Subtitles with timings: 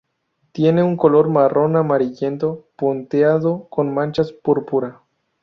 [0.51, 5.03] Tiene un color marrón amarillento punteado con manchas púrpura.